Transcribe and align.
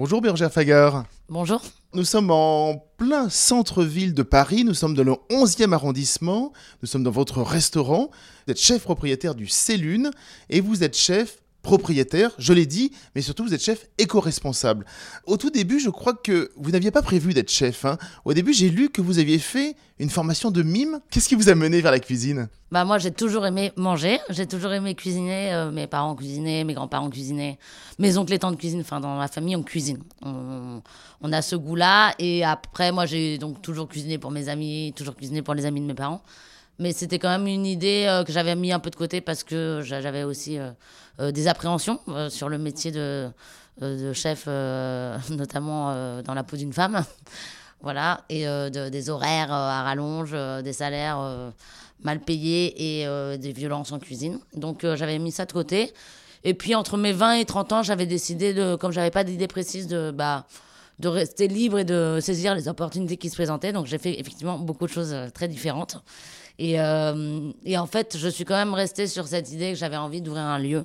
Bonjour 0.00 0.22
Bérangère 0.22 0.50
Fagar. 0.50 1.04
Bonjour. 1.28 1.60
Nous 1.92 2.04
sommes 2.04 2.30
en 2.30 2.86
plein 2.96 3.28
centre-ville 3.28 4.14
de 4.14 4.22
Paris, 4.22 4.64
nous 4.64 4.72
sommes 4.72 4.94
dans 4.94 5.04
le 5.04 5.12
11e 5.28 5.74
arrondissement, 5.74 6.54
nous 6.80 6.88
sommes 6.88 7.02
dans 7.02 7.10
votre 7.10 7.42
restaurant, 7.42 8.08
vous 8.46 8.52
êtes 8.52 8.58
chef 8.58 8.84
propriétaire 8.84 9.34
du 9.34 9.46
Célune 9.46 10.10
et 10.48 10.62
vous 10.62 10.82
êtes 10.84 10.96
chef 10.96 11.42
propriétaire, 11.62 12.30
je 12.38 12.52
l'ai 12.52 12.66
dit, 12.66 12.92
mais 13.14 13.22
surtout 13.22 13.44
vous 13.44 13.54
êtes 13.54 13.62
chef 13.62 13.86
éco-responsable. 13.98 14.84
Au 15.26 15.36
tout 15.36 15.50
début, 15.50 15.78
je 15.80 15.90
crois 15.90 16.14
que 16.14 16.50
vous 16.56 16.70
n'aviez 16.70 16.90
pas 16.90 17.02
prévu 17.02 17.34
d'être 17.34 17.50
chef. 17.50 17.84
hein. 17.84 17.98
Au 18.24 18.32
début, 18.32 18.52
j'ai 18.52 18.70
lu 18.70 18.88
que 18.88 19.00
vous 19.00 19.18
aviez 19.18 19.38
fait 19.38 19.76
une 19.98 20.10
formation 20.10 20.50
de 20.50 20.62
mime. 20.62 21.00
Qu'est-ce 21.10 21.28
qui 21.28 21.34
vous 21.34 21.48
a 21.48 21.54
mené 21.54 21.80
vers 21.80 21.92
la 21.92 22.00
cuisine? 22.00 22.48
Bah 22.72 22.84
moi 22.84 22.98
j'ai 22.98 23.10
toujours 23.10 23.44
aimé 23.46 23.72
manger, 23.76 24.20
j'ai 24.28 24.46
toujours 24.46 24.72
aimé 24.72 24.94
cuisiner, 24.94 25.52
euh, 25.52 25.72
mes 25.72 25.88
parents 25.88 26.14
cuisinaient, 26.14 26.62
mes 26.62 26.72
grands-parents 26.72 27.10
cuisinaient, 27.10 27.58
mes 27.98 28.16
oncles 28.16 28.32
et 28.32 28.38
tantes 28.38 28.56
cuisinent, 28.58 28.82
enfin 28.82 29.00
dans 29.00 29.16
ma 29.16 29.26
famille 29.26 29.56
on 29.56 29.64
cuisine. 29.64 29.98
On, 30.22 30.80
on 31.20 31.32
a 31.32 31.42
ce 31.42 31.56
goût-là 31.56 32.14
et 32.20 32.44
après 32.44 32.92
moi 32.92 33.06
j'ai 33.06 33.38
donc 33.38 33.60
toujours 33.60 33.88
cuisiné 33.88 34.18
pour 34.18 34.30
mes 34.30 34.48
amis, 34.48 34.92
toujours 34.94 35.16
cuisiné 35.16 35.42
pour 35.42 35.54
les 35.54 35.66
amis 35.66 35.80
de 35.80 35.86
mes 35.86 35.94
parents. 35.94 36.22
Mais 36.80 36.92
c'était 36.94 37.18
quand 37.18 37.28
même 37.28 37.46
une 37.46 37.66
idée 37.66 38.06
euh, 38.08 38.24
que 38.24 38.32
j'avais 38.32 38.56
mis 38.56 38.72
un 38.72 38.78
peu 38.80 38.88
de 38.90 38.96
côté 38.96 39.20
parce 39.20 39.44
que 39.44 39.82
j'a- 39.84 40.00
j'avais 40.00 40.22
aussi 40.24 40.58
euh, 40.58 40.70
euh, 41.20 41.30
des 41.30 41.46
appréhensions 41.46 42.00
sur 42.30 42.48
le 42.48 42.56
métier 42.58 42.90
de, 42.90 43.30
chef, 44.14 44.46
notamment 45.30 46.22
dans 46.22 46.34
la 46.34 46.42
peau 46.42 46.56
d'une 46.56 46.72
femme. 46.72 47.04
voilà, 47.82 48.22
et 48.30 48.44
de- 48.46 48.88
des 48.88 49.10
horaires 49.10 49.52
à 49.52 49.82
rallonge, 49.82 50.34
des 50.64 50.72
salaires 50.72 51.52
mal 52.02 52.20
payés 52.20 53.02
et 53.02 53.38
des 53.38 53.52
violences 53.52 53.92
en 53.92 53.98
cuisine. 53.98 54.38
Donc 54.54 54.84
j'avais 54.94 55.18
mis 55.18 55.32
ça 55.32 55.44
de 55.46 55.52
côté. 55.52 55.92
Et 56.44 56.54
puis 56.54 56.74
entre 56.74 56.96
mes 56.96 57.12
20 57.12 57.34
et 57.34 57.44
30 57.44 57.72
ans, 57.72 57.82
j'avais 57.82 58.06
décidé 58.06 58.54
de, 58.54 58.74
comme 58.76 58.92
j'avais 58.92 59.10
pas 59.10 59.24
d'idée 59.24 59.46
précise, 59.46 59.86
de 59.86 60.10
bah 60.10 60.46
de 61.00 61.08
rester 61.08 61.48
libre 61.48 61.78
et 61.78 61.84
de 61.84 62.18
saisir 62.20 62.54
les 62.54 62.68
opportunités 62.68 63.16
qui 63.16 63.30
se 63.30 63.34
présentaient. 63.34 63.72
Donc 63.72 63.86
j'ai 63.86 63.98
fait 63.98 64.20
effectivement 64.20 64.58
beaucoup 64.58 64.86
de 64.86 64.92
choses 64.92 65.12
euh, 65.12 65.30
très 65.30 65.48
différentes. 65.48 65.96
Et, 66.58 66.78
euh, 66.78 67.50
et 67.64 67.78
en 67.78 67.86
fait, 67.86 68.16
je 68.18 68.28
suis 68.28 68.44
quand 68.44 68.56
même 68.56 68.74
restée 68.74 69.06
sur 69.06 69.26
cette 69.26 69.50
idée 69.50 69.70
que 69.70 69.78
j'avais 69.78 69.96
envie 69.96 70.20
d'ouvrir 70.20 70.42
un 70.42 70.58
lieu, 70.58 70.84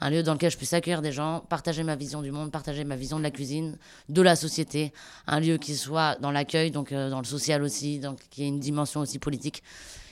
un 0.00 0.08
lieu 0.08 0.22
dans 0.22 0.32
lequel 0.32 0.50
je 0.50 0.56
puisse 0.56 0.72
accueillir 0.72 1.02
des 1.02 1.12
gens, 1.12 1.40
partager 1.40 1.82
ma 1.82 1.94
vision 1.94 2.22
du 2.22 2.32
monde, 2.32 2.50
partager 2.50 2.84
ma 2.84 2.96
vision 2.96 3.18
de 3.18 3.22
la 3.22 3.30
cuisine, 3.30 3.76
de 4.08 4.22
la 4.22 4.34
société, 4.34 4.94
un 5.26 5.40
lieu 5.40 5.58
qui 5.58 5.76
soit 5.76 6.16
dans 6.20 6.30
l'accueil, 6.30 6.70
donc 6.70 6.92
euh, 6.92 7.10
dans 7.10 7.18
le 7.18 7.26
social 7.26 7.62
aussi, 7.62 7.98
donc 7.98 8.18
qui 8.30 8.44
ait 8.44 8.48
une 8.48 8.60
dimension 8.60 9.00
aussi 9.00 9.18
politique. 9.18 9.62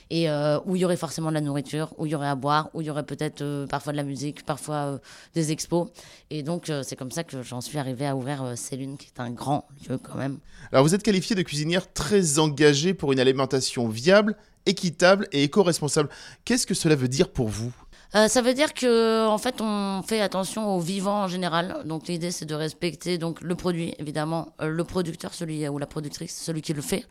Et 0.09 0.29
euh, 0.29 0.59
où 0.65 0.75
il 0.75 0.81
y 0.81 0.85
aurait 0.85 0.97
forcément 0.97 1.29
de 1.29 1.35
la 1.35 1.41
nourriture, 1.41 1.93
où 1.97 2.05
il 2.05 2.11
y 2.11 2.15
aurait 2.15 2.27
à 2.27 2.35
boire, 2.35 2.69
où 2.73 2.81
il 2.81 2.87
y 2.87 2.89
aurait 2.89 3.05
peut-être 3.05 3.41
euh, 3.41 3.67
parfois 3.67 3.93
de 3.93 3.97
la 3.97 4.03
musique, 4.03 4.43
parfois 4.45 4.75
euh, 4.75 4.97
des 5.35 5.51
expos. 5.51 5.89
Et 6.31 6.41
donc, 6.41 6.71
c'est 6.83 6.95
comme 6.95 7.11
ça 7.11 7.23
que 7.23 7.43
j'en 7.43 7.61
suis 7.61 7.77
arrivée 7.77 8.07
à 8.07 8.15
ouvrir 8.15 8.53
Célune, 8.55 8.97
qui 8.97 9.07
est 9.07 9.21
un 9.21 9.29
grand 9.29 9.67
lieu 9.87 9.97
quand 9.97 10.15
même. 10.15 10.39
Alors 10.71 10.83
vous 10.83 10.95
êtes 10.95 11.03
qualifié 11.03 11.35
de 11.35 11.41
cuisinière 11.41 11.91
très 11.93 12.39
engagée 12.39 12.93
pour 12.93 13.11
une 13.11 13.19
alimentation 13.19 13.87
viable, 13.87 14.35
équitable 14.65 15.27
et 15.31 15.43
éco-responsable. 15.43 16.09
Qu'est-ce 16.45 16.67
que 16.67 16.73
cela 16.73 16.95
veut 16.95 17.07
dire 17.07 17.29
pour 17.29 17.47
vous? 17.47 17.73
Euh, 18.15 18.27
ça 18.27 18.41
veut 18.41 18.55
dire 18.55 18.73
que 18.73 19.27
en 19.27 19.37
fait 19.37 19.61
on 19.61 20.01
fait 20.01 20.19
attention 20.19 20.75
aux 20.75 20.79
vivants 20.79 21.23
en 21.23 21.27
général. 21.27 21.83
Donc 21.85 22.07
l'idée 22.07 22.31
c'est 22.31 22.45
de 22.45 22.55
respecter 22.55 23.19
donc 23.19 23.41
le 23.41 23.53
produit 23.55 23.93
évidemment, 23.99 24.53
euh, 24.61 24.67
le 24.67 24.83
producteur, 24.83 25.33
celui 25.33 25.67
ou 25.67 25.77
la 25.77 25.85
productrice, 25.85 26.35
celui 26.35 26.61
qui 26.61 26.73
le 26.73 26.81
fait, 26.81 27.05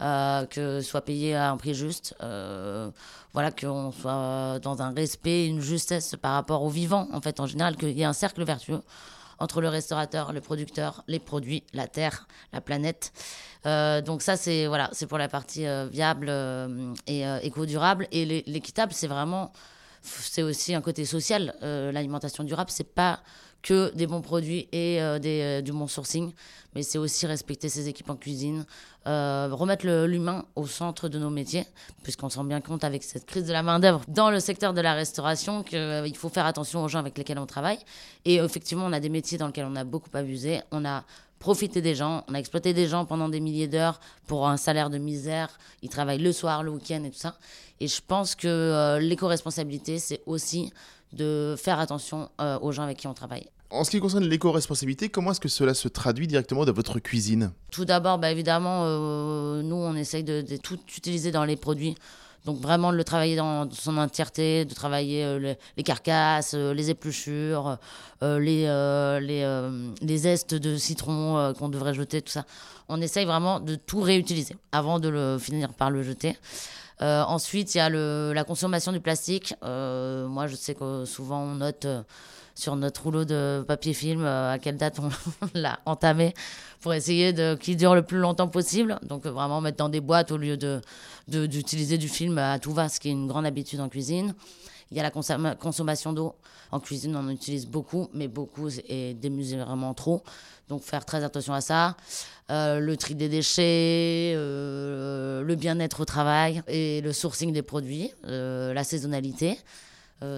euh, 0.00 0.46
que 0.46 0.80
soit 0.80 1.02
payé 1.02 1.34
à 1.34 1.50
un 1.50 1.56
prix 1.56 1.74
juste. 1.74 2.14
euh, 2.22 2.90
voilà 3.32 3.50
qu'on 3.50 3.90
soit 3.92 4.58
dans 4.62 4.80
un 4.80 4.92
respect, 4.94 5.46
une 5.46 5.60
justesse 5.60 6.14
par 6.20 6.34
rapport 6.34 6.62
aux 6.62 6.68
vivants 6.68 7.08
en 7.12 7.20
fait 7.20 7.40
en 7.40 7.46
général, 7.46 7.76
qu'il 7.76 7.90
y 7.90 8.02
ait 8.02 8.04
un 8.04 8.12
cercle 8.12 8.44
vertueux 8.44 8.80
entre 9.40 9.60
le 9.60 9.68
restaurateur, 9.68 10.32
le 10.32 10.40
producteur, 10.40 11.02
les 11.08 11.18
produits, 11.18 11.64
la 11.72 11.88
terre, 11.88 12.28
la 12.52 12.60
planète. 12.60 13.12
Euh, 13.66 14.00
donc 14.00 14.22
ça, 14.22 14.36
c'est 14.36 14.68
voilà, 14.68 14.88
c'est 14.92 15.06
pour 15.08 15.18
la 15.18 15.28
partie 15.28 15.66
viable 15.90 16.32
et 17.08 17.24
éco-durable. 17.42 18.06
Et 18.12 18.24
l'é- 18.24 18.44
l'équitable, 18.46 18.92
c'est 18.92 19.08
vraiment, 19.08 19.50
c'est 20.04 20.42
aussi 20.42 20.74
un 20.74 20.80
côté 20.80 21.04
social. 21.04 21.54
Euh, 21.62 21.90
L'alimentation 21.90 22.44
durable, 22.44 22.70
c'est 22.70 22.84
pas 22.94 23.20
que 23.62 23.94
des 23.94 24.06
bons 24.06 24.20
produits 24.20 24.68
et 24.72 25.00
euh, 25.00 25.18
des, 25.18 25.40
euh, 25.40 25.62
du 25.62 25.72
bon 25.72 25.86
sourcing, 25.86 26.32
mais 26.74 26.82
c'est 26.82 26.98
aussi 26.98 27.26
respecter 27.26 27.70
ses 27.70 27.88
équipes 27.88 28.10
en 28.10 28.16
cuisine, 28.16 28.66
remettre 29.06 29.86
l'humain 30.06 30.44
au 30.56 30.66
centre 30.66 31.08
de 31.08 31.18
nos 31.18 31.30
métiers, 31.30 31.66
puisqu'on 32.02 32.28
se 32.28 32.36
rend 32.36 32.44
bien 32.44 32.60
compte 32.60 32.84
avec 32.84 33.02
cette 33.02 33.26
crise 33.26 33.46
de 33.46 33.52
la 33.52 33.62
main-d'œuvre 33.62 34.02
dans 34.08 34.30
le 34.30 34.40
secteur 34.40 34.74
de 34.74 34.80
la 34.80 34.94
restauration 34.94 35.62
qu'il 35.62 36.16
faut 36.16 36.28
faire 36.30 36.46
attention 36.46 36.82
aux 36.82 36.88
gens 36.88 36.98
avec 36.98 37.16
lesquels 37.16 37.38
on 37.38 37.46
travaille. 37.46 37.78
Et 38.24 38.36
effectivement, 38.36 38.86
on 38.86 38.92
a 38.92 39.00
des 39.00 39.10
métiers 39.10 39.38
dans 39.38 39.46
lesquels 39.46 39.66
on 39.70 39.76
a 39.76 39.84
beaucoup 39.84 40.10
abusé. 40.14 40.60
On 40.72 40.84
a 40.84 41.04
profité 41.38 41.82
des 41.82 41.94
gens, 41.94 42.24
on 42.28 42.34
a 42.34 42.38
exploité 42.38 42.72
des 42.72 42.86
gens 42.86 43.04
pendant 43.04 43.28
des 43.28 43.40
milliers 43.40 43.68
d'heures 43.68 44.00
pour 44.26 44.48
un 44.48 44.56
salaire 44.56 44.90
de 44.90 44.98
misère. 44.98 45.58
Ils 45.82 45.90
travaillent 45.90 46.22
le 46.22 46.32
soir, 46.32 46.62
le 46.62 46.70
week-end 46.70 47.02
et 47.04 47.10
tout 47.10 47.18
ça. 47.18 47.36
Et 47.80 47.88
je 47.88 48.00
pense 48.06 48.34
que 48.34 48.48
euh, 48.48 48.98
l'éco-responsabilité, 48.98 49.98
c'est 49.98 50.22
aussi 50.26 50.72
de 51.12 51.54
faire 51.58 51.78
attention 51.78 52.30
euh, 52.40 52.58
aux 52.60 52.72
gens 52.72 52.82
avec 52.82 52.98
qui 52.98 53.06
on 53.06 53.14
travaille. 53.14 53.46
En 53.70 53.82
ce 53.82 53.90
qui 53.90 53.98
concerne 53.98 54.24
l'éco-responsabilité, 54.24 55.08
comment 55.08 55.32
est-ce 55.32 55.40
que 55.40 55.48
cela 55.48 55.74
se 55.74 55.88
traduit 55.88 56.26
directement 56.26 56.64
dans 56.64 56.72
votre 56.72 57.00
cuisine? 57.00 57.52
Tout 57.70 57.84
d'abord, 57.84 58.18
bah, 58.18 58.30
évidemment, 58.30 58.84
euh, 58.84 59.62
nous, 59.62 59.76
on 59.76 59.94
essaye 59.96 60.22
de, 60.22 60.42
de 60.42 60.56
tout 60.56 60.78
utiliser 60.96 61.32
dans 61.32 61.44
les 61.44 61.56
produits. 61.56 61.96
Donc 62.44 62.58
vraiment 62.58 62.92
de 62.92 62.96
le 62.96 63.04
travailler 63.04 63.36
dans 63.36 63.70
son 63.70 63.96
entièreté, 63.96 64.64
de 64.66 64.74
travailler 64.74 65.24
euh, 65.24 65.38
le- 65.38 65.56
les 65.76 65.82
carcasses, 65.82 66.52
euh, 66.54 66.74
les 66.74 66.90
épluchures, 66.90 67.78
euh, 68.22 68.38
les, 68.38 68.64
les, 69.26 69.70
les 70.06 70.18
zestes 70.18 70.54
de 70.54 70.76
citron 70.76 71.52
qu'on 71.58 71.68
devrait 71.68 71.94
jeter, 71.94 72.20
tout 72.22 72.32
ça. 72.32 72.44
On 72.88 73.00
essaye 73.00 73.24
vraiment 73.24 73.60
de 73.60 73.76
tout 73.76 74.00
réutiliser 74.00 74.56
avant 74.72 74.98
de 75.00 75.08
le 75.08 75.38
finir 75.38 75.72
par 75.72 75.90
le 75.90 76.02
jeter. 76.02 76.36
Euh, 77.02 77.22
ensuite, 77.24 77.74
il 77.74 77.78
y 77.78 77.80
a 77.80 77.88
le, 77.88 78.32
la 78.34 78.44
consommation 78.44 78.92
du 78.92 79.00
plastique. 79.00 79.54
Euh, 79.64 80.26
moi, 80.28 80.46
je 80.46 80.54
sais 80.54 80.74
que 80.74 81.04
souvent 81.04 81.40
on 81.40 81.54
note 81.56 81.84
euh, 81.86 82.02
sur 82.54 82.76
notre 82.76 83.02
rouleau 83.02 83.24
de 83.24 83.64
papier 83.66 83.94
film 83.94 84.24
à 84.24 84.58
quelle 84.60 84.76
date 84.76 85.00
on 85.00 85.08
l'a 85.54 85.80
entamé 85.86 86.34
pour 86.80 86.94
essayer 86.94 87.32
de 87.32 87.56
qu'il 87.56 87.76
dure 87.76 87.94
le 87.96 88.02
plus 88.02 88.18
longtemps 88.18 88.46
possible. 88.48 88.98
Donc 89.02 89.26
vraiment 89.26 89.60
mettre 89.60 89.78
dans 89.78 89.88
des 89.88 90.00
boîtes 90.00 90.30
au 90.30 90.36
lieu 90.36 90.56
de 90.56 90.80
de- 91.26 91.46
d'utiliser 91.46 91.98
du 91.98 92.08
film 92.08 92.38
à 92.38 92.58
tout 92.58 92.72
va, 92.72 92.88
ce 92.88 93.00
qui 93.00 93.08
est 93.08 93.12
une 93.12 93.26
grande 93.26 93.46
habitude 93.46 93.80
en 93.80 93.88
cuisine. 93.88 94.34
Il 94.90 94.96
y 94.96 95.00
a 95.00 95.02
la 95.02 95.10
consom- 95.10 95.56
consommation 95.56 96.12
d'eau. 96.12 96.34
En 96.70 96.80
cuisine, 96.80 97.14
on 97.16 97.20
en 97.20 97.28
utilise 97.30 97.66
beaucoup, 97.66 98.08
mais 98.12 98.28
beaucoup 98.28 98.68
et 98.88 99.14
démesurément 99.14 99.94
trop. 99.94 100.22
Donc 100.68 100.82
faire 100.82 101.04
très 101.04 101.22
attention 101.24 101.52
à 101.54 101.60
ça. 101.60 101.96
Euh, 102.50 102.80
le 102.80 102.96
tri 102.96 103.14
des 103.14 103.28
déchets, 103.28 104.32
euh, 104.34 105.42
le 105.42 105.54
bien-être 105.56 106.00
au 106.00 106.04
travail 106.04 106.62
et 106.68 107.00
le 107.00 107.12
sourcing 107.12 107.52
des 107.52 107.62
produits, 107.62 108.12
euh, 108.26 108.72
la 108.74 108.84
saisonnalité. 108.84 109.58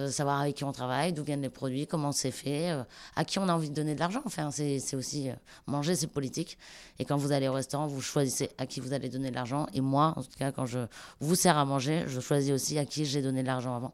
Savoir 0.09 0.41
avec 0.41 0.55
qui 0.55 0.65
on 0.65 0.73
travaille, 0.73 1.13
d'où 1.13 1.23
viennent 1.23 1.43
les 1.43 1.49
produits, 1.49 1.87
comment 1.87 2.11
c'est 2.11 2.31
fait, 2.31 2.75
à 3.15 3.23
qui 3.23 3.39
on 3.39 3.47
a 3.47 3.53
envie 3.53 3.69
de 3.69 3.73
donner 3.73 3.95
de 3.95 3.99
l'argent. 4.01 4.21
Enfin, 4.25 4.51
c'est 4.51 4.95
aussi 4.97 5.29
manger, 5.65 5.95
c'est 5.95 6.07
politique. 6.07 6.57
Et 6.99 7.05
quand 7.05 7.15
vous 7.15 7.31
allez 7.31 7.47
au 7.47 7.53
restaurant, 7.53 7.87
vous 7.87 8.01
choisissez 8.01 8.49
à 8.57 8.65
qui 8.65 8.81
vous 8.81 8.91
allez 8.91 9.07
donner 9.07 9.29
de 9.29 9.35
l'argent. 9.35 9.65
Et 9.73 9.79
moi, 9.79 10.13
en 10.17 10.23
tout 10.23 10.37
cas, 10.37 10.51
quand 10.51 10.65
je 10.65 10.79
vous 11.21 11.35
sers 11.35 11.57
à 11.57 11.63
manger, 11.63 12.03
je 12.07 12.19
choisis 12.19 12.51
aussi 12.51 12.77
à 12.77 12.83
qui 12.83 13.05
j'ai 13.05 13.21
donné 13.21 13.43
de 13.43 13.47
l'argent 13.47 13.77
avant. 13.77 13.93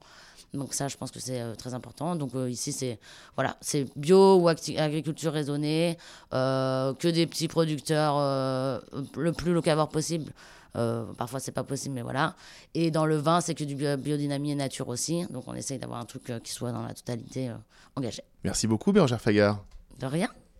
Donc 0.53 0.74
ça, 0.74 0.88
je 0.88 0.97
pense 0.97 1.09
que 1.12 1.19
c'est 1.19 1.41
euh, 1.41 1.56
très 1.56 1.74
important. 1.74 2.16
Donc 2.16 2.36
euh, 2.36 2.50
ici, 2.50 2.72
c'est 2.72 3.00
voilà, 3.36 3.58
c'est 3.62 3.88
bio 3.97 4.38
ou 4.38 4.47
agriculture 4.47 5.34
raisonnée, 5.34 5.97
euh, 6.34 6.94
que 6.94 7.08
des 7.08 7.25
petits 7.28 7.47
producteurs 7.47 8.16
le 9.18 9.31
plus 9.31 9.53
locavore 9.53 9.90
possible. 9.90 10.31
Parfois, 11.18 11.40
c'est 11.40 11.52
pas 11.52 11.63
possible, 11.63 11.94
mais 11.96 12.02
voilà. 12.02 12.36
Et 12.74 12.90
dans 12.90 13.06
le 13.06 13.16
vin, 13.18 13.42
c'est 13.42 13.53
que 13.56 13.63
du 13.63 13.75
bio- 13.75 13.97
biodynamie 13.97 14.52
et 14.52 14.56
nature 14.56 14.88
aussi. 14.88 15.25
Donc 15.28 15.44
on 15.47 15.53
essaye 15.53 15.78
d'avoir 15.80 16.00
un 16.00 16.06
truc 16.06 16.31
qui 16.44 16.52
soit 16.52 16.72
dans 16.72 16.81
la 16.81 16.94
totalité 16.94 17.52
engagé. 17.96 18.24
Merci 18.44 18.66
beaucoup 18.68 18.92
Bérangère 18.92 19.22
Fagar. 19.22 19.63
De 20.00 20.08
rien. 20.08 20.30